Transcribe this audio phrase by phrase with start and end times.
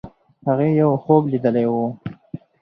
[0.47, 1.85] هغې یو خوب لیدلی وو.